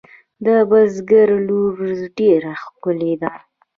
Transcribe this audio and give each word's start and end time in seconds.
د 0.45 0.47
بزگر 0.69 1.29
لور 1.47 1.75
ډېره 2.17 2.53
ښکلې 2.63 3.13
ده. 3.21 3.33